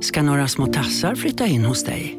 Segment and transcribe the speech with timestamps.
[0.00, 2.18] Ska några små tassar flytta in hos dig?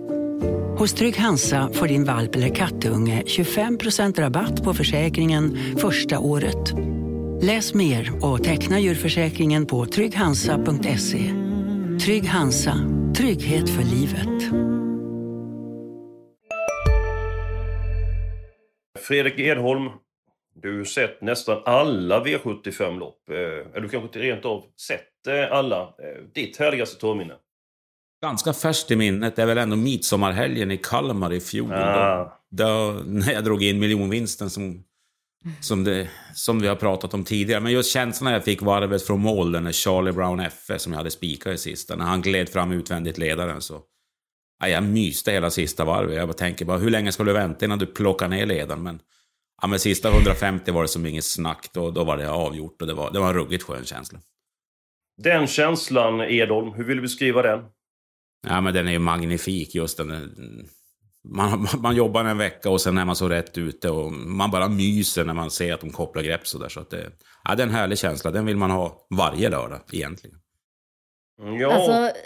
[0.78, 6.74] Hos Trygg Hansa får din valp eller kattunge 25% rabatt på försäkringen första året.
[7.42, 11.34] Läs mer och teckna djurförsäkringen på trygghansa.se.
[12.05, 12.74] Trygg Hansa,
[13.17, 14.53] trygghet för livet.
[18.99, 19.89] Fredrik Edholm,
[20.62, 23.30] du har sett nästan alla V75-lopp.
[23.30, 25.81] Eller eh, du kanske inte rent av sett eh, alla.
[25.81, 27.34] Eh, ditt härligaste torrminne?
[28.22, 31.73] Ganska färskt i minnet det är väl ändå midsommarhelgen i Kalmar i fjol.
[31.73, 32.41] Ah.
[32.50, 34.84] Då, då, när jag drog in miljonvinsten som,
[35.62, 37.62] som, det, som vi har pratat om tidigare.
[37.62, 41.12] Men just känslan jag fick varvet från mål, när Charlie Brown FF som jag hade
[41.12, 43.82] spikat i sista, när han gled fram utvändigt ledaren så...
[44.60, 46.16] Ja, jag myste hela sista varvet.
[46.16, 48.84] Jag bara tänker bara, hur länge ska du vänta innan du plockar ner ledaren?
[48.84, 48.99] Men,
[49.62, 51.70] ja, men sista 150 var det som inget snack.
[51.74, 54.20] Då, då var det avgjort och det var, det var en ruggigt skön känsla.
[55.18, 57.60] Den känslan, Edholm, hur vill du beskriva den?
[58.48, 60.32] Ja, men den är ju magnifik just den.
[61.24, 64.67] Man, man jobbar en vecka och sen är man så rätt ute och man bara
[64.67, 66.69] myser när man ser att de kopplar grepp så där.
[66.69, 67.11] Så att det,
[67.43, 68.31] ja, det är en härlig känsla.
[68.31, 70.38] Den vill man ha varje lördag egentligen.
[71.59, 72.19] Ja, Alltså,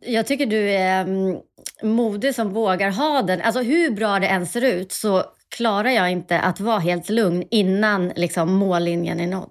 [0.00, 1.36] jag tycker du är mm,
[1.82, 3.40] modig som vågar ha den.
[3.40, 5.24] Alltså hur bra det än ser ut så
[5.56, 9.50] klarar jag inte att vara helt lugn innan liksom, mållinjen är nådd.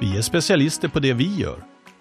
[0.00, 1.64] Vi är specialister på det vi gör,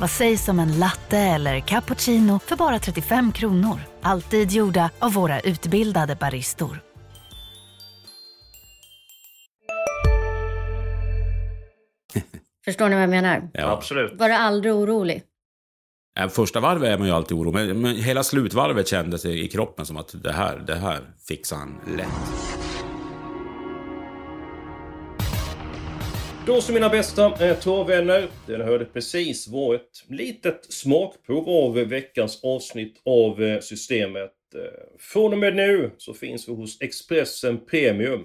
[0.00, 3.80] Vad sägs om en latte eller cappuccino för bara 35 kronor?
[4.02, 6.80] Alltid gjorda av våra utbildade baristor.
[12.64, 13.50] Förstår ni vad jag menar?
[13.52, 13.70] Ja.
[13.70, 14.12] absolut.
[14.18, 15.22] Var du aldrig orolig?
[16.30, 19.96] Första varvet är man ju alltid orolig, men, men hela slutvarvet kändes i kroppen som
[19.96, 22.73] att det här, det här fixar han lätt.
[26.46, 27.56] Då så mina bästa eh,
[28.46, 34.32] det ni hörde precis var ett litet smakprov av veckans avsnitt av eh, Systemet.
[34.54, 34.60] Eh,
[34.98, 38.24] från och med nu så finns vi hos Expressen Premium.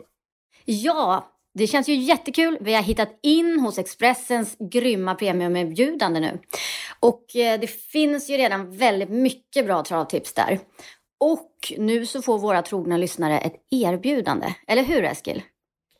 [0.65, 2.57] Ja, det känns ju jättekul.
[2.61, 6.39] Vi har hittat in hos Expressens grymma premiumerbjudande nu.
[6.99, 10.59] Och eh, det finns ju redan väldigt mycket bra travtips där.
[11.19, 14.53] Och nu så får våra trogna lyssnare ett erbjudande.
[14.67, 15.41] Eller hur Eskil?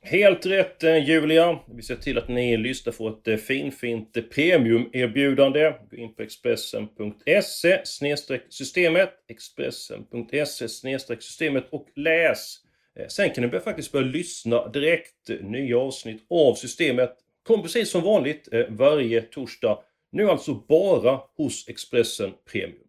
[0.02, 1.60] Helt rätt eh, Julia.
[1.68, 5.74] Vi ser till att ni lyssnar på ett eh, finfint eh, premiumerbjudande.
[5.92, 7.82] Gå in på expressen.se
[8.50, 10.48] systemet expressen.se
[11.20, 12.58] systemet och läs.
[13.08, 15.30] Sen kan ni faktiskt börja lyssna direkt.
[15.42, 19.80] Nya avsnitt av systemet kommer precis som vanligt varje torsdag.
[20.12, 22.88] Nu alltså bara hos Expressen Premium.